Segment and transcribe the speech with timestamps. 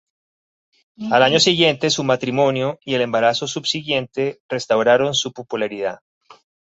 [1.11, 5.99] Al año siguiente, su matrimonio y el embarazo subsiguiente restauraron su popularidad.